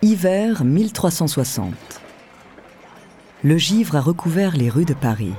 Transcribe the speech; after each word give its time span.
Hiver 0.00 0.62
1360. 0.62 1.74
Le 3.42 3.56
givre 3.56 3.96
a 3.96 4.00
recouvert 4.00 4.56
les 4.56 4.70
rues 4.70 4.84
de 4.84 4.94
Paris. 4.94 5.34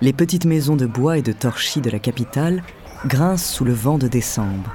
Les 0.00 0.12
petites 0.12 0.44
maisons 0.44 0.74
de 0.74 0.86
bois 0.86 1.18
et 1.18 1.22
de 1.22 1.30
torchis 1.30 1.80
de 1.80 1.88
la 1.88 2.00
capitale 2.00 2.64
grincent 3.06 3.54
sous 3.54 3.64
le 3.64 3.74
vent 3.74 3.96
de 3.96 4.08
décembre. 4.08 4.72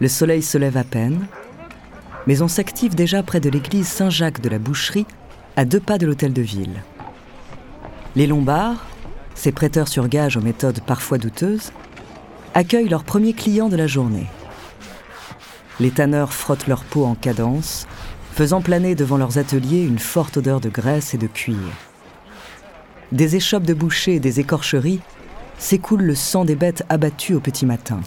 Le 0.00 0.08
soleil 0.08 0.40
se 0.40 0.56
lève 0.56 0.78
à 0.78 0.84
peine, 0.84 1.26
mais 2.26 2.40
on 2.40 2.48
s'active 2.48 2.94
déjà 2.94 3.22
près 3.22 3.40
de 3.40 3.50
l'église 3.50 3.88
Saint-Jacques 3.88 4.40
de 4.40 4.48
la 4.48 4.58
Boucherie, 4.58 5.06
à 5.56 5.66
deux 5.66 5.80
pas 5.80 5.98
de 5.98 6.06
l'hôtel 6.06 6.32
de 6.32 6.40
ville. 6.40 6.82
Les 8.16 8.26
Lombards, 8.26 8.86
ces 9.34 9.52
prêteurs 9.52 9.88
sur 9.88 10.08
gage 10.08 10.38
aux 10.38 10.42
méthodes 10.42 10.80
parfois 10.80 11.18
douteuses, 11.18 11.72
accueillent 12.54 12.88
leurs 12.88 13.04
premiers 13.04 13.34
clients 13.34 13.68
de 13.68 13.76
la 13.76 13.86
journée. 13.86 14.28
Les 15.82 15.90
tanneurs 15.90 16.32
frottent 16.32 16.68
leur 16.68 16.84
peau 16.84 17.04
en 17.04 17.16
cadence, 17.16 17.88
faisant 18.34 18.60
planer 18.60 18.94
devant 18.94 19.16
leurs 19.16 19.38
ateliers 19.38 19.82
une 19.82 19.98
forte 19.98 20.36
odeur 20.36 20.60
de 20.60 20.68
graisse 20.68 21.12
et 21.12 21.18
de 21.18 21.26
cuir. 21.26 21.58
Des 23.10 23.34
échoppes 23.34 23.64
de 23.64 23.74
bouchers 23.74 24.14
et 24.14 24.20
des 24.20 24.38
écorcheries 24.38 25.00
s'écoule 25.58 26.02
le 26.02 26.14
sang 26.14 26.44
des 26.44 26.54
bêtes 26.54 26.84
abattues 26.88 27.34
au 27.34 27.40
petit 27.40 27.66
matin. 27.66 27.98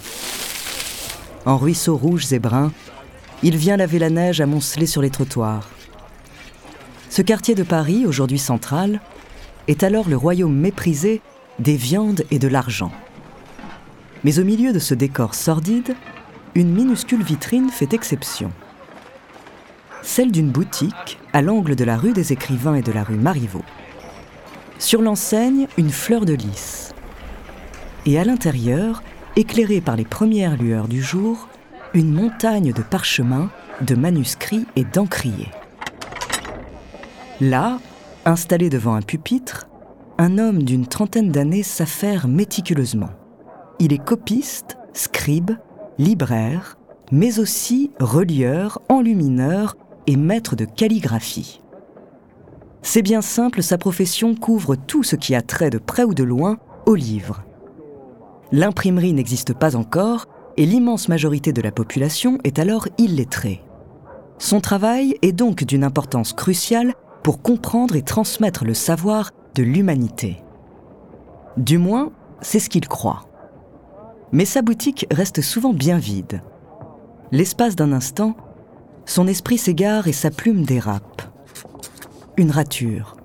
En 1.45 1.57
ruisseaux 1.57 1.97
rouges 1.97 2.31
et 2.31 2.39
bruns, 2.39 2.71
il 3.43 3.57
vient 3.57 3.75
laver 3.75 3.99
la 3.99 4.09
neige 4.09 4.39
amoncelée 4.39 4.87
sur 4.87 5.01
les 5.01 5.09
trottoirs. 5.09 5.67
Ce 7.09 7.21
quartier 7.21 7.55
de 7.55 7.63
Paris, 7.63 8.05
aujourd'hui 8.05 8.39
central, 8.39 9.01
est 9.67 9.83
alors 9.83 10.07
le 10.07 10.15
royaume 10.15 10.55
méprisé 10.55 11.21
des 11.59 11.75
viandes 11.75 12.23
et 12.31 12.39
de 12.39 12.47
l'argent. 12.47 12.93
Mais 14.23 14.39
au 14.39 14.45
milieu 14.45 14.71
de 14.71 14.79
ce 14.79 14.93
décor 14.93 15.35
sordide, 15.35 15.93
une 16.55 16.73
minuscule 16.73 17.21
vitrine 17.21 17.69
fait 17.69 17.93
exception. 17.93 18.49
Celle 20.01 20.31
d'une 20.31 20.51
boutique 20.51 21.19
à 21.33 21.41
l'angle 21.41 21.75
de 21.75 21.83
la 21.83 21.97
rue 21.97 22.13
des 22.13 22.31
Écrivains 22.31 22.75
et 22.75 22.81
de 22.81 22.93
la 22.93 23.03
rue 23.03 23.17
Marivaux. 23.17 23.65
Sur 24.79 25.01
l'enseigne, 25.01 25.67
une 25.77 25.89
fleur 25.89 26.23
de 26.23 26.33
lys. 26.33 26.93
Et 28.05 28.17
à 28.17 28.23
l'intérieur, 28.23 29.03
éclairée 29.35 29.81
par 29.81 29.97
les 29.97 30.05
premières 30.05 30.55
lueurs 30.55 30.87
du 30.87 31.01
jour, 31.01 31.49
une 31.93 32.13
montagne 32.13 32.71
de 32.71 32.81
parchemins, 32.81 33.49
de 33.81 33.95
manuscrits 33.95 34.65
et 34.77 34.85
d'encriers. 34.85 35.51
Là, 37.41 37.79
installé 38.23 38.69
devant 38.69 38.95
un 38.95 39.01
pupitre, 39.01 39.67
un 40.17 40.37
homme 40.37 40.63
d'une 40.63 40.87
trentaine 40.87 41.31
d'années 41.31 41.63
s'affaire 41.63 42.29
méticuleusement. 42.29 43.09
Il 43.79 43.91
est 43.91 44.03
copiste, 44.03 44.77
scribe, 44.93 45.51
libraire, 45.97 46.77
mais 47.11 47.39
aussi 47.39 47.91
relieur, 47.99 48.81
enlumineur 48.89 49.75
et 50.07 50.17
maître 50.17 50.55
de 50.55 50.65
calligraphie. 50.65 51.61
C'est 52.81 53.01
bien 53.01 53.21
simple, 53.21 53.63
sa 53.63 53.77
profession 53.77 54.35
couvre 54.35 54.75
tout 54.75 55.03
ce 55.03 55.15
qui 55.15 55.33
a 55.33 55.41
trait 55.41 55.69
de 55.69 55.79
près 55.79 56.03
ou 56.03 56.13
de 56.13 56.23
loin 56.23 56.57
au 56.85 56.95
livre. 56.95 57.43
L'imprimerie 58.51 59.13
n'existe 59.13 59.53
pas 59.53 59.75
encore 59.75 60.27
et 60.57 60.65
l'immense 60.65 61.09
majorité 61.09 61.51
de 61.51 61.61
la 61.61 61.71
population 61.71 62.37
est 62.43 62.59
alors 62.59 62.87
illettrée. 62.97 63.63
Son 64.37 64.61
travail 64.61 65.17
est 65.21 65.31
donc 65.31 65.63
d'une 65.63 65.83
importance 65.83 66.33
cruciale 66.33 66.93
pour 67.23 67.41
comprendre 67.41 67.95
et 67.95 68.03
transmettre 68.03 68.65
le 68.65 68.73
savoir 68.73 69.31
de 69.55 69.63
l'humanité. 69.63 70.43
Du 71.57 71.77
moins, 71.77 72.11
c'est 72.41 72.59
ce 72.59 72.69
qu'il 72.69 72.87
croit. 72.87 73.25
Mais 74.31 74.45
sa 74.45 74.61
boutique 74.61 75.07
reste 75.11 75.41
souvent 75.41 75.73
bien 75.73 75.97
vide. 75.97 76.41
L'espace 77.31 77.75
d'un 77.75 77.91
instant, 77.91 78.35
son 79.05 79.27
esprit 79.27 79.57
s'égare 79.57 80.07
et 80.07 80.13
sa 80.13 80.31
plume 80.31 80.63
dérape. 80.63 81.21
Une 82.37 82.51
rature. 82.51 83.15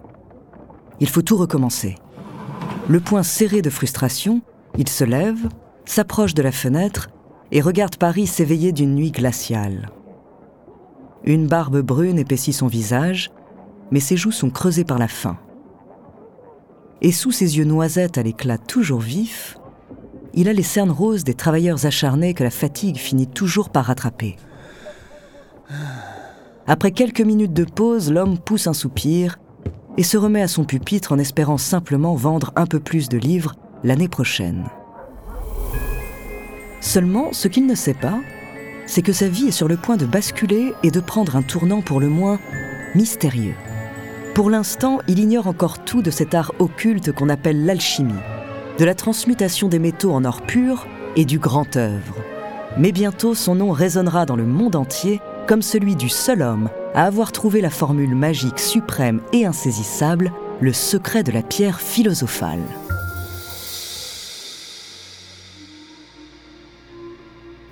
Il 1.01 1.09
faut 1.09 1.23
tout 1.23 1.37
recommencer. 1.37 1.97
Le 2.89 3.01
poing 3.01 3.23
serré 3.23 3.63
de 3.63 3.71
frustration, 3.71 4.43
il 4.77 4.89
se 4.89 5.05
lève, 5.05 5.49
s'approche 5.85 6.35
de 6.35 6.43
la 6.43 6.53
fenêtre 6.53 7.11
et 7.53 7.61
regarde 7.61 7.97
Paris 7.97 8.27
s'éveiller 8.27 8.73
d'une 8.73 8.95
nuit 8.95 9.11
glaciale. 9.11 9.91
Une 11.25 11.47
barbe 11.47 11.81
brune 11.81 12.19
épaissit 12.19 12.53
son 12.53 12.67
visage, 12.67 13.31
mais 13.91 14.01
ses 14.01 14.17
joues 14.17 14.33
sont 14.33 14.51
creusées 14.51 14.85
par 14.85 14.99
la 14.99 15.09
faim. 15.09 15.39
Et 17.03 17.13
sous 17.13 17.33
ses 17.33 17.59
yeux 17.59 17.65
noisettes 17.65 18.19
à 18.19 18.23
l'éclat 18.23 18.59
toujours 18.59 19.01
vif, 19.01 19.59
il 20.35 20.49
a 20.49 20.53
les 20.53 20.63
cernes 20.63 20.91
roses 20.91 21.25
des 21.25 21.35
travailleurs 21.35 21.87
acharnés 21.87 22.35
que 22.35 22.45
la 22.45 22.51
fatigue 22.51 22.97
finit 22.97 23.27
toujours 23.27 23.71
par 23.71 23.87
rattraper. 23.87 24.37
Après 26.67 26.93
quelques 26.93 27.21
minutes 27.21 27.53
de 27.53 27.65
pause, 27.65 28.13
l'homme 28.13 28.39
pousse 28.39 28.67
un 28.67 28.73
soupir 28.73 29.39
et 29.97 30.03
se 30.03 30.17
remet 30.17 30.43
à 30.43 30.49
son 30.49 30.65
pupitre 30.65 31.13
en 31.13 31.19
espérant 31.19 31.59
simplement 31.59 32.15
vendre 32.15 32.53
un 32.57 32.67
peu 32.67 32.81
plus 32.81 33.09
de 33.09 33.19
livres 33.19 33.55
l'année 33.83 34.09
prochaine. 34.09 34.69
Seulement, 36.81 37.33
ce 37.33 37.49
qu'il 37.49 37.67
ne 37.67 37.75
sait 37.75 37.95
pas, 37.95 38.21
c'est 38.87 39.03
que 39.03 39.13
sa 39.13 39.29
vie 39.29 39.49
est 39.49 39.53
sur 39.53 39.69
le 39.69 39.77
point 39.77 39.97
de 39.97 40.07
basculer 40.07 40.73
et 40.83 40.91
de 40.91 41.01
prendre 41.01 41.37
un 41.37 41.43
tournant 41.43 41.83
pour 41.83 42.01
le 42.01 42.09
moins 42.09 42.39
mystérieux. 42.95 43.55
Pour 44.35 44.49
l'instant, 44.49 45.01
il 45.09 45.19
ignore 45.19 45.47
encore 45.47 45.85
tout 45.85 46.03
de 46.03 46.11
cet 46.11 46.35
art 46.35 46.53
occulte 46.59 47.13
qu'on 47.13 47.29
appelle 47.29 47.65
l'alchimie 47.65 48.15
de 48.79 48.85
la 48.85 48.95
transmutation 48.95 49.69
des 49.69 49.79
métaux 49.79 50.13
en 50.13 50.25
or 50.25 50.43
pur 50.43 50.87
et 51.17 51.25
du 51.25 51.39
grand 51.39 51.77
œuvre. 51.77 52.17
Mais 52.79 52.93
bientôt, 52.93 53.35
son 53.35 53.55
nom 53.55 53.73
résonnera 53.73 54.27
dans 54.27 54.37
le 54.37 54.47
monde 54.47 54.77
entier 54.77 55.21
comme 55.47 55.63
celui 55.63 55.97
du 55.97 56.09
seul 56.09 56.43
homme 56.43 56.71
à 56.95 57.05
avoir 57.05 57.33
trouvé 57.33 57.61
la 57.61 57.71
formule 57.71 58.15
magique 58.15 58.59
suprême 58.59 59.21
et 59.33 59.45
insaisissable, 59.45 60.33
le 60.61 60.73
secret 60.73 61.23
de 61.23 61.33
la 61.33 61.43
pierre 61.43 61.81
philosophale. 61.81 62.63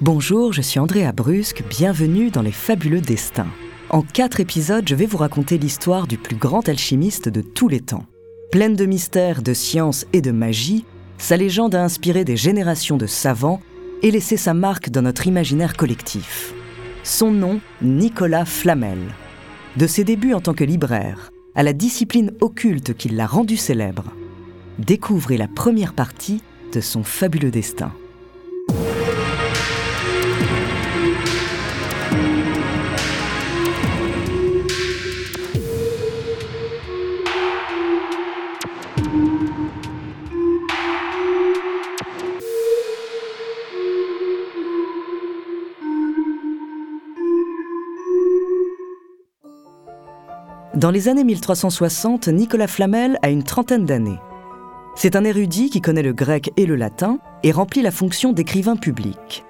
Bonjour, 0.01 0.53
je 0.53 0.63
suis 0.63 0.79
Andrea 0.79 1.13
Brusque, 1.13 1.65
bienvenue 1.69 2.31
dans 2.31 2.43
Les 2.43 2.53
Fabuleux 2.53 3.01
Destins. 3.01 3.49
En 3.91 4.03
quatre 4.03 4.39
épisodes, 4.39 4.89
je 4.89 4.95
vais 4.95 5.07
vous 5.07 5.17
raconter 5.17 5.59
l'histoire 5.59 6.07
du 6.07 6.19
plus 6.19 6.37
grand 6.37 6.69
alchimiste 6.69 7.29
de 7.29 7.41
tous 7.41 7.69
les 7.69 7.81
temps. 7.81 8.07
Pleine 8.53 8.77
de 8.77 8.87
mystères, 8.87 9.43
de 9.43 9.55
science 9.55 10.07
et 10.13 10.21
de 10.21 10.31
magie, 10.31 10.85
sa 11.19 11.37
légende 11.37 11.75
a 11.75 11.83
inspiré 11.83 12.25
des 12.25 12.37
générations 12.37 12.97
de 12.97 13.07
savants 13.07 13.61
et 14.03 14.11
laissé 14.11 14.37
sa 14.37 14.55
marque 14.55 14.91
dans 14.91 15.03
notre 15.03 15.27
imaginaire 15.27 15.77
collectif. 15.77 16.55
Son 17.03 17.33
nom, 17.33 17.61
Nicolas 17.83 18.45
Flamel. 18.45 18.99
De 19.77 19.87
ses 19.87 20.05
débuts 20.05 20.35
en 20.35 20.41
tant 20.41 20.55
que 20.55 20.65
libraire 20.65 21.31
à 21.55 21.63
la 21.63 21.73
discipline 21.73 22.33
occulte 22.41 22.95
qui 22.95 23.09
l'a 23.09 23.27
rendu 23.27 23.57
célèbre, 23.57 24.05
découvrez 24.79 25.37
la 25.37 25.49
première 25.49 25.93
partie 25.93 26.41
de 26.73 26.81
son 26.81 27.03
fabuleux 27.03 27.51
destin. 27.51 27.93
Dans 50.79 50.93
les 50.93 51.09
années 51.09 51.25
1360, 51.25 52.29
Nicolas 52.29 52.69
Flamel 52.69 53.19
a 53.23 53.31
une 53.31 53.43
trentaine 53.43 53.85
d'années. 53.85 54.21
C'est 54.95 55.17
un 55.17 55.25
érudit 55.25 55.71
qui 55.71 55.81
connaît 55.81 56.05
le 56.05 56.13
grec 56.13 56.53
et 56.57 56.67
le 56.67 56.77
latin 56.77 57.19
et 57.43 57.51
remplit 57.51 57.83
la 57.83 57.91
fonction 57.91 58.33
d'écrivain 58.33 58.77
public. 58.77 59.45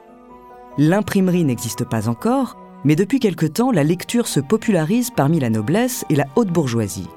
L'imprimerie 0.78 1.44
n'existe 1.44 1.84
pas 1.84 2.08
encore, 2.08 2.56
mais 2.82 2.96
depuis 2.96 3.20
quelque 3.20 3.44
temps, 3.44 3.70
la 3.70 3.84
lecture 3.84 4.26
se 4.26 4.40
popularise 4.40 5.10
parmi 5.14 5.38
la 5.38 5.50
noblesse 5.50 6.06
et 6.08 6.16
la 6.16 6.24
haute 6.34 6.48
bourgeoisie. 6.48 7.10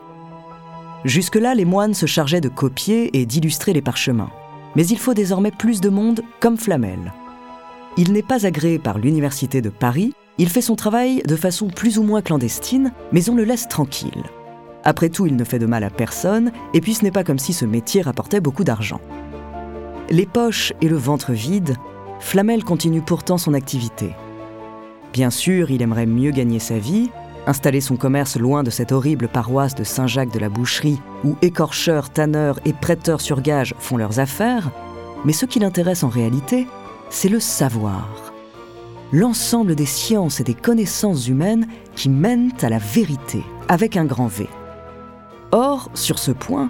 Jusque-là, 1.05 1.55
les 1.55 1.63
moines 1.63 1.93
se 1.93 2.05
chargeaient 2.05 2.41
de 2.41 2.49
copier 2.49 3.17
et 3.17 3.25
d'illustrer 3.25 3.71
les 3.71 3.81
parchemins. 3.81 4.31
Mais 4.75 4.85
il 4.85 4.99
faut 4.99 5.13
désormais 5.13 5.51
plus 5.51 5.79
de 5.79 5.87
monde 5.87 6.19
comme 6.41 6.57
Flamel. 6.57 7.13
Il 7.95 8.11
n'est 8.11 8.23
pas 8.23 8.45
agréé 8.45 8.77
par 8.77 8.97
l'Université 8.97 9.61
de 9.61 9.69
Paris, 9.69 10.13
il 10.37 10.49
fait 10.49 10.61
son 10.61 10.75
travail 10.75 11.21
de 11.27 11.35
façon 11.35 11.67
plus 11.67 11.97
ou 11.97 12.03
moins 12.03 12.21
clandestine, 12.21 12.91
mais 13.11 13.29
on 13.29 13.35
le 13.35 13.43
laisse 13.43 13.67
tranquille. 13.67 14.23
Après 14.83 15.09
tout, 15.09 15.27
il 15.27 15.35
ne 15.35 15.43
fait 15.43 15.59
de 15.59 15.65
mal 15.65 15.83
à 15.83 15.89
personne, 15.89 16.51
et 16.73 16.81
puis 16.81 16.93
ce 16.93 17.03
n'est 17.03 17.11
pas 17.11 17.23
comme 17.23 17.39
si 17.39 17.53
ce 17.53 17.65
métier 17.65 18.01
rapportait 18.01 18.39
beaucoup 18.39 18.63
d'argent. 18.63 19.01
Les 20.09 20.25
poches 20.25 20.73
et 20.81 20.87
le 20.87 20.97
ventre 20.97 21.31
vides, 21.31 21.75
Flamel 22.19 22.63
continue 22.63 23.01
pourtant 23.01 23.37
son 23.37 23.53
activité. 23.53 24.15
Bien 25.13 25.29
sûr, 25.29 25.71
il 25.71 25.81
aimerait 25.81 26.05
mieux 26.05 26.31
gagner 26.31 26.59
sa 26.59 26.77
vie, 26.77 27.09
installer 27.47 27.81
son 27.81 27.95
commerce 27.95 28.37
loin 28.37 28.63
de 28.63 28.69
cette 28.69 28.91
horrible 28.91 29.27
paroisse 29.27 29.75
de 29.75 29.83
Saint-Jacques 29.83 30.33
de 30.33 30.39
la 30.39 30.49
Boucherie 30.49 31.01
où 31.23 31.35
écorcheurs, 31.41 32.09
tanneurs 32.09 32.59
et 32.65 32.73
prêteurs 32.73 33.21
sur 33.21 33.41
gage 33.41 33.75
font 33.79 33.97
leurs 33.97 34.19
affaires, 34.19 34.71
mais 35.25 35.33
ce 35.33 35.45
qui 35.45 35.59
l'intéresse 35.59 36.03
en 36.03 36.09
réalité, 36.09 36.67
c'est 37.09 37.29
le 37.29 37.39
savoir. 37.39 38.30
L'ensemble 39.13 39.75
des 39.75 39.85
sciences 39.85 40.39
et 40.39 40.45
des 40.45 40.53
connaissances 40.53 41.27
humaines 41.27 41.67
qui 41.97 42.07
mènent 42.07 42.53
à 42.61 42.69
la 42.69 42.77
vérité, 42.77 43.43
avec 43.67 43.97
un 43.97 44.05
grand 44.05 44.27
V. 44.27 44.47
Or, 45.51 45.89
sur 45.93 46.17
ce 46.17 46.31
point, 46.31 46.69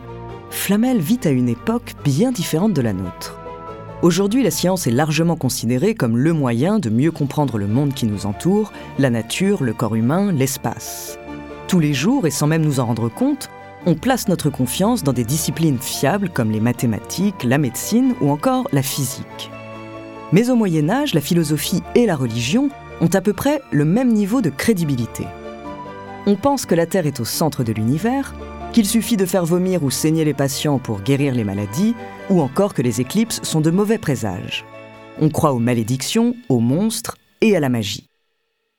Flamel 0.49 0.99
vit 0.99 1.19
à 1.23 1.29
une 1.29 1.49
époque 1.49 1.93
bien 2.03 2.31
différente 2.31 2.73
de 2.73 2.81
la 2.81 2.93
nôtre. 2.93 3.39
Aujourd'hui, 4.01 4.41
la 4.41 4.49
science 4.49 4.87
est 4.87 4.91
largement 4.91 5.35
considérée 5.35 5.93
comme 5.93 6.17
le 6.17 6.33
moyen 6.33 6.79
de 6.79 6.89
mieux 6.89 7.11
comprendre 7.11 7.59
le 7.59 7.67
monde 7.67 7.93
qui 7.93 8.07
nous 8.07 8.25
entoure, 8.25 8.73
la 8.97 9.11
nature, 9.11 9.63
le 9.63 9.73
corps 9.73 9.93
humain, 9.93 10.31
l'espace. 10.31 11.19
Tous 11.67 11.79
les 11.79 11.93
jours, 11.93 12.25
et 12.25 12.31
sans 12.31 12.47
même 12.47 12.63
nous 12.63 12.79
en 12.79 12.87
rendre 12.87 13.07
compte, 13.07 13.49
on 13.85 13.93
place 13.93 14.27
notre 14.27 14.49
confiance 14.49 15.03
dans 15.03 15.13
des 15.13 15.23
disciplines 15.23 15.77
fiables 15.77 16.29
comme 16.29 16.49
les 16.49 16.59
mathématiques, 16.59 17.43
la 17.43 17.59
médecine 17.59 18.15
ou 18.19 18.31
encore 18.31 18.67
la 18.71 18.81
physique. 18.81 19.51
Mais 20.31 20.49
au 20.49 20.55
Moyen 20.55 20.89
Âge, 20.89 21.13
la 21.13 21.21
philosophie 21.21 21.83
et 21.95 22.05
la 22.05 22.15
religion 22.15 22.69
ont 23.01 23.09
à 23.13 23.21
peu 23.21 23.33
près 23.33 23.61
le 23.71 23.85
même 23.85 24.13
niveau 24.13 24.41
de 24.41 24.49
crédibilité. 24.49 25.25
On 26.25 26.35
pense 26.35 26.65
que 26.65 26.75
la 26.75 26.85
Terre 26.85 27.07
est 27.07 27.19
au 27.19 27.25
centre 27.25 27.63
de 27.63 27.73
l'univers, 27.73 28.33
qu'il 28.71 28.85
suffit 28.85 29.17
de 29.17 29.25
faire 29.25 29.45
vomir 29.45 29.83
ou 29.83 29.89
saigner 29.89 30.23
les 30.23 30.33
patients 30.33 30.79
pour 30.79 31.01
guérir 31.01 31.33
les 31.33 31.43
maladies, 31.43 31.95
ou 32.29 32.41
encore 32.41 32.73
que 32.73 32.81
les 32.81 33.01
éclipses 33.01 33.41
sont 33.43 33.59
de 33.59 33.71
mauvais 33.71 33.97
présages. 33.97 34.63
On 35.19 35.29
croit 35.29 35.51
aux 35.51 35.59
malédictions, 35.59 36.35
aux 36.47 36.59
monstres 36.59 37.17
et 37.41 37.55
à 37.55 37.59
la 37.59 37.69
magie. 37.69 38.07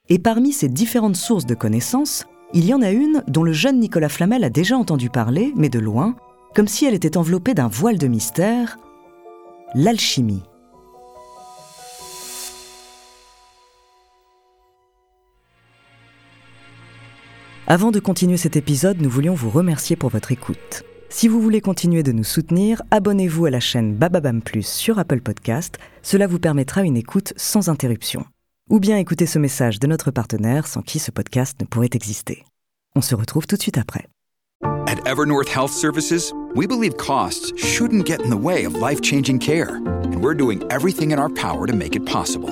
Et 0.09 0.19
parmi 0.19 0.53
ces 0.53 0.69
différentes 0.69 1.17
sources 1.17 1.47
de 1.47 1.55
connaissances, 1.55 2.25
il 2.55 2.65
y 2.65 2.75
en 2.75 2.83
a 2.83 2.91
une 2.91 3.23
dont 3.29 3.45
le 3.45 3.53
jeune 3.53 3.81
Nicolas 3.81 4.09
Flamel 4.09 4.45
a 4.45 4.51
déjà 4.51 4.77
entendu 4.77 5.11
parler, 5.11 5.53
mais 5.57 5.69
de 5.69 5.79
loin, 5.79 6.15
comme 6.55 6.69
si 6.69 6.85
elle 6.85 6.95
était 6.95 7.17
enveloppée 7.17 7.55
d'un 7.55 7.69
voile 7.69 7.99
de 7.99 8.07
mystère, 8.07 8.79
l'alchimie. 9.75 10.43
Avant 17.69 17.93
de 17.93 18.01
continuer 18.01 18.37
cet 18.37 18.57
épisode, 18.57 19.01
nous 19.01 19.09
voulions 19.09 19.35
vous 19.35 19.49
remercier 19.49 19.95
pour 19.95 20.11
votre 20.11 20.33
écoute. 20.33 20.83
Si 21.11 21.29
vous 21.29 21.41
voulez 21.41 21.61
continuer 21.61 22.03
de 22.03 22.11
nous 22.11 22.25
soutenir, 22.25 22.83
abonnez-vous 22.91 23.47
à 23.47 23.51
la 23.51 23.61
chaîne 23.61 23.95
Bababam 23.95 24.43
Plus 24.43 24.67
sur 24.67 24.99
Apple 24.99 25.21
Podcast, 25.21 25.79
cela 26.03 26.27
vous 26.27 26.41
permettra 26.41 26.83
une 26.83 26.97
écoute 26.97 27.33
sans 27.37 27.69
interruption. 27.69 28.25
Ou 28.69 28.81
bien 28.81 28.99
écoutez 28.99 29.27
ce 29.27 29.39
message 29.39 29.79
de 29.79 29.87
notre 29.87 30.11
partenaire 30.11 30.67
sans 30.67 30.83
qui 30.83 30.99
ce 30.99 31.13
podcast 31.13 31.57
ne 31.61 31.67
pourrait 31.67 31.91
exister. 31.93 32.45
On 32.97 33.01
se 33.01 33.15
retrouve 33.15 33.47
tout 33.47 33.57
de 33.57 33.63
suite 33.63 33.79
après. 33.79 34.09
At 34.89 34.99
Evernorth 35.07 35.49
Health 35.49 35.71
Services, 35.71 36.33
we 36.57 36.67
believe 36.67 36.97
costs 36.97 37.53
shouldn't 37.57 38.07
get 38.07 38.23
in 38.25 38.31
the 38.31 38.37
way 38.37 38.65
of 38.65 38.75
life-changing 38.75 39.39
care, 39.39 39.77
and 39.77 40.17
we're 40.21 40.37
doing 40.37 40.65
everything 40.71 41.13
in 41.13 41.19
our 41.19 41.31
power 41.31 41.69
to 41.69 41.77
make 41.77 41.95
it 41.95 42.05
possible. 42.05 42.51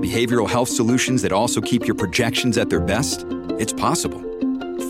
Behavioral 0.00 0.48
health 0.48 0.68
solutions 0.68 1.22
that 1.22 1.32
also 1.32 1.60
keep 1.60 1.88
your 1.88 1.96
projections 1.96 2.56
at 2.56 2.70
their 2.70 2.80
best? 2.80 3.26
It's 3.58 3.72
possible. 3.72 4.22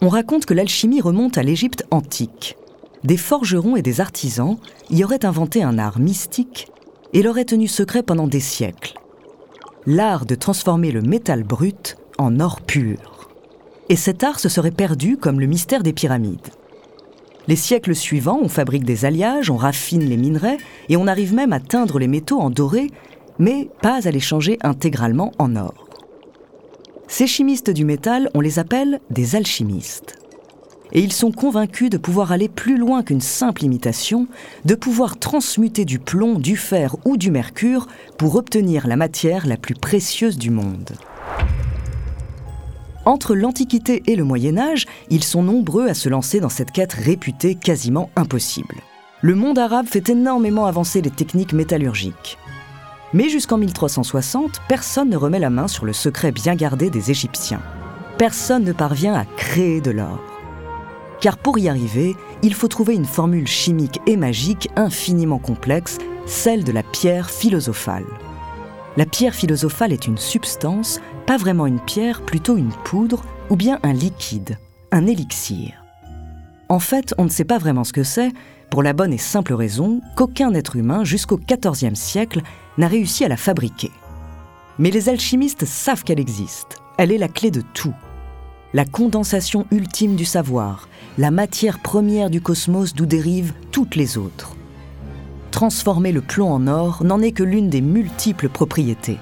On 0.00 0.08
raconte 0.08 0.46
que 0.46 0.54
l'alchimie 0.54 1.00
remonte 1.00 1.38
à 1.38 1.42
l'Égypte 1.42 1.84
antique. 1.90 2.56
Des 3.02 3.16
forgerons 3.16 3.74
et 3.74 3.82
des 3.82 4.00
artisans 4.00 4.56
y 4.90 5.02
auraient 5.02 5.24
inventé 5.24 5.64
un 5.64 5.76
art 5.76 5.98
mystique 5.98 6.68
et 7.12 7.22
l'auraient 7.22 7.44
tenu 7.44 7.66
secret 7.66 8.04
pendant 8.04 8.28
des 8.28 8.40
siècles. 8.40 8.94
L'art 9.86 10.24
de 10.24 10.36
transformer 10.36 10.92
le 10.92 11.02
métal 11.02 11.42
brut 11.42 11.96
en 12.16 12.38
or 12.38 12.60
pur. 12.60 13.28
Et 13.88 13.96
cet 13.96 14.22
art 14.22 14.38
se 14.38 14.48
serait 14.48 14.70
perdu 14.70 15.16
comme 15.16 15.40
le 15.40 15.46
mystère 15.46 15.82
des 15.82 15.92
pyramides. 15.92 16.48
Les 17.48 17.56
siècles 17.56 17.96
suivants, 17.96 18.38
on 18.40 18.48
fabrique 18.48 18.84
des 18.84 19.04
alliages, 19.04 19.50
on 19.50 19.56
raffine 19.56 20.04
les 20.04 20.16
minerais 20.16 20.58
et 20.88 20.96
on 20.96 21.08
arrive 21.08 21.34
même 21.34 21.52
à 21.52 21.60
teindre 21.60 21.98
les 21.98 22.08
métaux 22.08 22.38
en 22.38 22.50
doré, 22.50 22.90
mais 23.38 23.68
pas 23.82 24.06
à 24.06 24.10
les 24.12 24.20
changer 24.20 24.58
intégralement 24.62 25.32
en 25.38 25.56
or. 25.56 25.87
Ces 27.10 27.26
chimistes 27.26 27.70
du 27.70 27.86
métal, 27.86 28.30
on 28.34 28.40
les 28.40 28.58
appelle 28.58 29.00
des 29.08 29.34
alchimistes. 29.34 30.18
Et 30.92 31.00
ils 31.00 31.12
sont 31.12 31.32
convaincus 31.32 31.88
de 31.88 31.96
pouvoir 31.96 32.32
aller 32.32 32.48
plus 32.48 32.76
loin 32.76 33.02
qu'une 33.02 33.22
simple 33.22 33.64
imitation, 33.64 34.26
de 34.66 34.74
pouvoir 34.74 35.18
transmuter 35.18 35.86
du 35.86 35.98
plomb, 35.98 36.38
du 36.38 36.56
fer 36.56 36.96
ou 37.06 37.16
du 37.16 37.30
mercure 37.30 37.88
pour 38.18 38.36
obtenir 38.36 38.86
la 38.86 38.96
matière 38.96 39.46
la 39.46 39.56
plus 39.56 39.74
précieuse 39.74 40.38
du 40.38 40.50
monde. 40.50 40.92
Entre 43.06 43.34
l'Antiquité 43.34 44.02
et 44.06 44.14
le 44.16 44.24
Moyen 44.24 44.58
Âge, 44.58 44.84
ils 45.08 45.24
sont 45.24 45.42
nombreux 45.42 45.88
à 45.88 45.94
se 45.94 46.10
lancer 46.10 46.40
dans 46.40 46.50
cette 46.50 46.72
quête 46.72 46.92
réputée 46.92 47.54
quasiment 47.54 48.10
impossible. 48.16 48.76
Le 49.22 49.34
monde 49.34 49.58
arabe 49.58 49.86
fait 49.86 50.10
énormément 50.10 50.66
avancer 50.66 51.00
les 51.00 51.10
techniques 51.10 51.54
métallurgiques. 51.54 52.38
Mais 53.14 53.28
jusqu'en 53.28 53.56
1360, 53.56 54.60
personne 54.68 55.08
ne 55.08 55.16
remet 55.16 55.38
la 55.38 55.50
main 55.50 55.66
sur 55.66 55.86
le 55.86 55.92
secret 55.92 56.30
bien 56.30 56.54
gardé 56.54 56.90
des 56.90 57.10
Égyptiens. 57.10 57.62
Personne 58.18 58.64
ne 58.64 58.72
parvient 58.72 59.14
à 59.14 59.24
créer 59.24 59.80
de 59.80 59.90
l'or. 59.90 60.22
Car 61.20 61.38
pour 61.38 61.58
y 61.58 61.68
arriver, 61.68 62.14
il 62.42 62.54
faut 62.54 62.68
trouver 62.68 62.94
une 62.94 63.06
formule 63.06 63.46
chimique 63.46 64.00
et 64.06 64.16
magique 64.16 64.68
infiniment 64.76 65.38
complexe, 65.38 65.98
celle 66.26 66.64
de 66.64 66.72
la 66.72 66.82
pierre 66.82 67.30
philosophale. 67.30 68.04
La 68.96 69.06
pierre 69.06 69.34
philosophale 69.34 69.92
est 69.92 70.06
une 70.06 70.18
substance, 70.18 71.00
pas 71.26 71.36
vraiment 71.36 71.66
une 71.66 71.80
pierre, 71.80 72.22
plutôt 72.22 72.56
une 72.56 72.72
poudre 72.84 73.24
ou 73.48 73.56
bien 73.56 73.78
un 73.82 73.92
liquide, 73.92 74.58
un 74.92 75.06
élixir. 75.06 75.87
En 76.68 76.80
fait, 76.80 77.14
on 77.16 77.24
ne 77.24 77.30
sait 77.30 77.44
pas 77.44 77.58
vraiment 77.58 77.84
ce 77.84 77.92
que 77.94 78.02
c'est, 78.02 78.30
pour 78.70 78.82
la 78.82 78.92
bonne 78.92 79.12
et 79.12 79.18
simple 79.18 79.54
raison 79.54 80.02
qu'aucun 80.16 80.52
être 80.52 80.76
humain 80.76 81.02
jusqu'au 81.02 81.38
XIVe 81.38 81.94
siècle 81.94 82.42
n'a 82.76 82.88
réussi 82.88 83.24
à 83.24 83.28
la 83.28 83.38
fabriquer. 83.38 83.90
Mais 84.78 84.90
les 84.90 85.08
alchimistes 85.08 85.64
savent 85.64 86.04
qu'elle 86.04 86.20
existe. 86.20 86.76
Elle 86.98 87.10
est 87.10 87.18
la 87.18 87.28
clé 87.28 87.50
de 87.50 87.62
tout. 87.72 87.94
La 88.74 88.84
condensation 88.84 89.66
ultime 89.70 90.14
du 90.14 90.26
savoir, 90.26 90.88
la 91.16 91.30
matière 91.30 91.78
première 91.78 92.28
du 92.28 92.42
cosmos 92.42 92.94
d'où 92.94 93.06
dérivent 93.06 93.54
toutes 93.72 93.96
les 93.96 94.18
autres. 94.18 94.54
transformer 95.50 96.12
le 96.12 96.20
plomb 96.20 96.52
en 96.52 96.66
or 96.68 97.02
n'en 97.02 97.20
est 97.20 97.32
que 97.32 97.42
l'une 97.42 97.70
des 97.70 97.80
multiples 97.80 98.50
propriétés. 98.50 99.18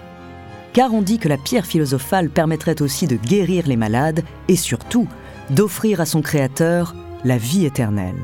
Car 0.75 0.93
on 0.93 1.01
dit 1.01 1.19
que 1.19 1.29
la 1.29 1.39
pierre 1.39 1.65
philosophale 1.65 2.29
permettrait 2.29 2.83
aussi 2.83 3.07
de 3.07 3.17
guérir 3.17 3.67
les 3.67 3.77
malades 3.77 4.23
et 4.49 4.57
surtout 4.57 5.07
d'offrir 5.49 6.01
à 6.01 6.05
son 6.05 6.21
créateur 6.21 6.95
la 7.25 7.39
vie 7.39 7.67
éternelle. 7.67 8.23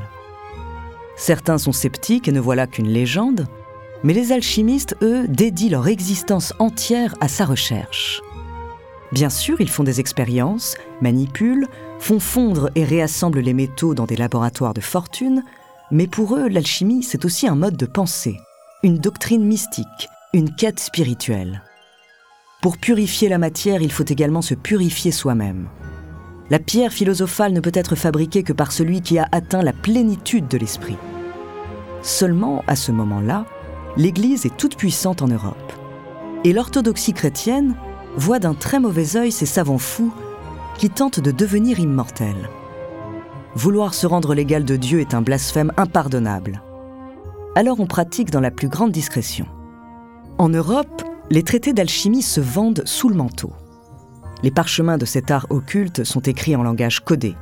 Certains 1.16 1.58
sont 1.58 1.72
sceptiques 1.72 2.28
et 2.28 2.32
ne 2.32 2.40
voilà 2.40 2.66
qu'une 2.66 2.88
légende, 2.88 3.46
mais 4.02 4.14
les 4.14 4.32
alchimistes, 4.32 4.96
eux, 5.02 5.26
dédient 5.28 5.70
leur 5.70 5.88
existence 5.88 6.52
entière 6.58 7.14
à 7.20 7.28
sa 7.28 7.44
recherche. 7.44 8.20
Bien 9.12 9.30
sûr, 9.30 9.60
ils 9.60 9.68
font 9.68 9.84
des 9.84 10.00
expériences, 10.00 10.76
manipulent, 11.00 11.68
font 11.98 12.18
fondre 12.18 12.70
et 12.74 12.84
réassemblent 12.84 13.40
les 13.40 13.52
métaux 13.52 13.94
dans 13.94 14.06
des 14.06 14.16
laboratoires 14.16 14.74
de 14.74 14.80
fortune, 14.80 15.42
mais 15.90 16.06
pour 16.06 16.36
eux, 16.36 16.48
l'alchimie, 16.48 17.02
c'est 17.02 17.24
aussi 17.24 17.46
un 17.46 17.54
mode 17.54 17.76
de 17.76 17.86
pensée, 17.86 18.38
une 18.82 18.98
doctrine 18.98 19.44
mystique, 19.44 20.08
une 20.32 20.54
quête 20.54 20.80
spirituelle. 20.80 21.62
Pour 22.62 22.78
purifier 22.78 23.28
la 23.28 23.38
matière, 23.38 23.82
il 23.82 23.92
faut 23.92 24.04
également 24.04 24.40
se 24.40 24.54
purifier 24.54 25.12
soi-même. 25.12 25.68
La 26.52 26.58
pierre 26.58 26.92
philosophale 26.92 27.54
ne 27.54 27.60
peut 27.60 27.72
être 27.72 27.96
fabriquée 27.96 28.42
que 28.42 28.52
par 28.52 28.72
celui 28.72 29.00
qui 29.00 29.18
a 29.18 29.26
atteint 29.32 29.62
la 29.62 29.72
plénitude 29.72 30.48
de 30.48 30.58
l'esprit. 30.58 30.98
Seulement, 32.02 32.62
à 32.66 32.76
ce 32.76 32.92
moment-là, 32.92 33.46
l'Église 33.96 34.44
est 34.44 34.54
toute 34.58 34.76
puissante 34.76 35.22
en 35.22 35.28
Europe. 35.28 35.72
Et 36.44 36.52
l'orthodoxie 36.52 37.14
chrétienne 37.14 37.74
voit 38.18 38.38
d'un 38.38 38.52
très 38.52 38.80
mauvais 38.80 39.16
œil 39.16 39.32
ces 39.32 39.46
savants 39.46 39.78
fous 39.78 40.12
qui 40.76 40.90
tentent 40.90 41.20
de 41.20 41.30
devenir 41.30 41.80
immortels. 41.80 42.50
Vouloir 43.54 43.94
se 43.94 44.06
rendre 44.06 44.34
l'égal 44.34 44.66
de 44.66 44.76
Dieu 44.76 45.00
est 45.00 45.14
un 45.14 45.22
blasphème 45.22 45.72
impardonnable. 45.78 46.60
Alors 47.56 47.80
on 47.80 47.86
pratique 47.86 48.30
dans 48.30 48.40
la 48.40 48.50
plus 48.50 48.68
grande 48.68 48.92
discrétion. 48.92 49.46
En 50.36 50.50
Europe, 50.50 51.02
les 51.30 51.44
traités 51.44 51.72
d'alchimie 51.72 52.20
se 52.20 52.42
vendent 52.42 52.82
sous 52.84 53.08
le 53.08 53.14
manteau. 53.14 53.54
Les 54.42 54.50
parchemins 54.50 54.98
de 54.98 55.04
cet 55.04 55.30
art 55.30 55.46
occulte 55.50 56.04
sont 56.04 56.20
écrits 56.20 56.56
en 56.56 56.62
langage 56.62 57.00
codé. 57.00 57.36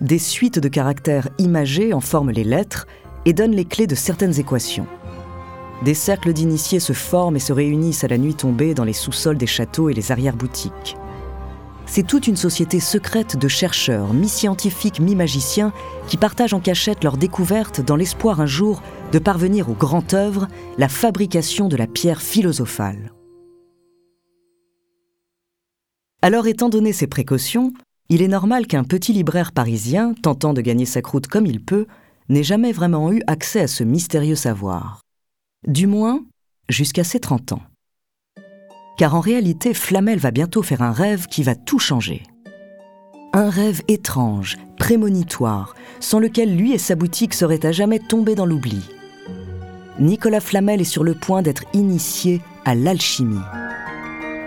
Des 0.00 0.18
suites 0.18 0.58
de 0.58 0.68
caractères 0.68 1.28
imagés 1.38 1.92
en 1.92 2.00
forment 2.00 2.30
les 2.30 2.44
lettres 2.44 2.86
et 3.24 3.32
donnent 3.32 3.56
les 3.56 3.64
clés 3.64 3.86
de 3.86 3.94
certaines 3.94 4.38
équations. 4.38 4.86
Des 5.84 5.94
cercles 5.94 6.32
d'initiés 6.32 6.80
se 6.80 6.92
forment 6.92 7.36
et 7.36 7.40
se 7.40 7.52
réunissent 7.52 8.04
à 8.04 8.08
la 8.08 8.18
nuit 8.18 8.34
tombée 8.34 8.74
dans 8.74 8.84
les 8.84 8.92
sous-sols 8.92 9.36
des 9.36 9.48
châteaux 9.48 9.90
et 9.90 9.94
les 9.94 10.12
arrière-boutiques. 10.12 10.96
C'est 11.86 12.06
toute 12.06 12.28
une 12.28 12.36
société 12.36 12.78
secrète 12.78 13.36
de 13.36 13.48
chercheurs, 13.48 14.14
mi-scientifiques, 14.14 15.00
mi-magiciens, 15.00 15.72
qui 16.06 16.16
partagent 16.16 16.54
en 16.54 16.60
cachette 16.60 17.02
leurs 17.02 17.16
découvertes 17.16 17.80
dans 17.80 17.96
l'espoir 17.96 18.40
un 18.40 18.46
jour 18.46 18.80
de 19.10 19.18
parvenir 19.18 19.68
au 19.68 19.74
grand 19.74 20.14
œuvre, 20.14 20.46
la 20.78 20.88
fabrication 20.88 21.68
de 21.68 21.76
la 21.76 21.88
pierre 21.88 22.22
philosophale. 22.22 23.12
Alors, 26.24 26.46
étant 26.46 26.68
donné 26.68 26.92
ces 26.92 27.08
précautions, 27.08 27.72
il 28.08 28.22
est 28.22 28.28
normal 28.28 28.68
qu'un 28.68 28.84
petit 28.84 29.12
libraire 29.12 29.50
parisien, 29.50 30.14
tentant 30.22 30.54
de 30.54 30.60
gagner 30.60 30.86
sa 30.86 31.02
croûte 31.02 31.26
comme 31.26 31.46
il 31.46 31.60
peut, 31.60 31.86
n'ait 32.28 32.44
jamais 32.44 32.70
vraiment 32.70 33.12
eu 33.12 33.22
accès 33.26 33.60
à 33.60 33.66
ce 33.66 33.82
mystérieux 33.82 34.36
savoir. 34.36 35.00
Du 35.66 35.88
moins, 35.88 36.24
jusqu'à 36.68 37.02
ses 37.02 37.18
30 37.18 37.52
ans. 37.52 37.62
Car 38.98 39.16
en 39.16 39.20
réalité, 39.20 39.74
Flamel 39.74 40.20
va 40.20 40.30
bientôt 40.30 40.62
faire 40.62 40.82
un 40.82 40.92
rêve 40.92 41.26
qui 41.26 41.42
va 41.42 41.56
tout 41.56 41.80
changer. 41.80 42.22
Un 43.32 43.50
rêve 43.50 43.82
étrange, 43.88 44.58
prémonitoire, 44.76 45.74
sans 45.98 46.20
lequel 46.20 46.54
lui 46.54 46.72
et 46.72 46.78
sa 46.78 46.94
boutique 46.94 47.34
seraient 47.34 47.66
à 47.66 47.72
jamais 47.72 47.98
tombés 47.98 48.36
dans 48.36 48.46
l'oubli. 48.46 48.88
Nicolas 49.98 50.40
Flamel 50.40 50.80
est 50.80 50.84
sur 50.84 51.02
le 51.02 51.14
point 51.14 51.42
d'être 51.42 51.64
initié 51.72 52.40
à 52.64 52.74
l'alchimie. 52.74 53.40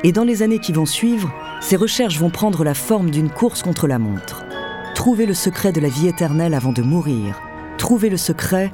Et 0.06 0.12
dans 0.12 0.24
les 0.24 0.44
années 0.44 0.60
qui 0.60 0.72
vont 0.72 0.86
suivre, 0.86 1.34
ses 1.62 1.76
recherches 1.76 2.20
vont 2.20 2.30
prendre 2.30 2.64
la 2.64 2.76
forme 2.76 3.10
d'une 3.10 3.32
course 3.32 3.64
contre 3.64 3.88
la 3.88 3.98
montre. 3.98 4.46
Trouver 4.94 5.26
le 5.26 5.34
secret 5.34 5.72
de 5.72 5.82
la 5.82 5.90
vie 5.90 6.08
éternelle 6.08 6.54
avant 6.54 6.72
de 6.72 6.84
mourir. 6.84 7.42
Trouver 7.80 8.12
le 8.12 8.18
secret 8.18 8.72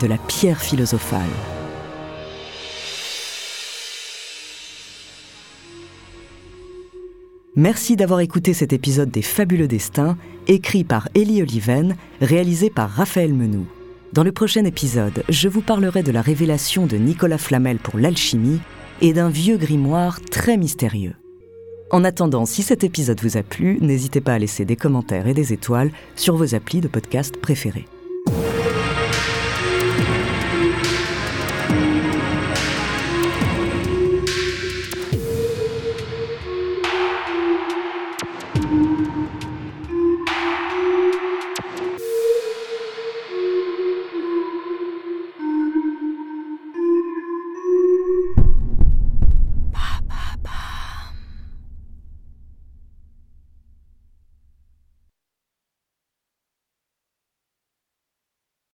de 0.00 0.08
la 0.08 0.18
pierre 0.18 0.60
philosophale. 0.60 1.20
Merci 7.54 7.94
d'avoir 7.94 8.18
écouté 8.18 8.52
cet 8.52 8.72
épisode 8.72 9.12
des 9.12 9.22
Fabuleux 9.22 9.68
Destins, 9.68 10.16
écrit 10.48 10.82
par 10.82 11.08
Élie 11.14 11.42
Oliven, 11.42 11.94
réalisé 12.20 12.70
par 12.70 12.90
Raphaël 12.90 13.32
Menou. 13.32 13.66
Dans 14.12 14.24
le 14.24 14.32
prochain 14.32 14.64
épisode, 14.64 15.22
je 15.28 15.48
vous 15.48 15.62
parlerai 15.62 16.02
de 16.02 16.10
la 16.10 16.22
révélation 16.22 16.86
de 16.86 16.96
Nicolas 16.96 17.38
Flamel 17.38 17.78
pour 17.78 18.00
l'alchimie 18.00 18.58
et 19.00 19.12
d'un 19.12 19.28
vieux 19.28 19.56
grimoire 19.56 20.20
très 20.30 20.56
mystérieux. 20.56 21.14
En 21.90 22.04
attendant, 22.04 22.46
si 22.46 22.62
cet 22.62 22.82
épisode 22.82 23.20
vous 23.22 23.36
a 23.36 23.42
plu, 23.42 23.78
n'hésitez 23.80 24.20
pas 24.20 24.34
à 24.34 24.38
laisser 24.38 24.64
des 24.64 24.76
commentaires 24.76 25.28
et 25.28 25.34
des 25.34 25.52
étoiles 25.52 25.92
sur 26.16 26.36
vos 26.36 26.54
applis 26.54 26.80
de 26.80 26.88
podcast 26.88 27.36
préférés. 27.36 27.86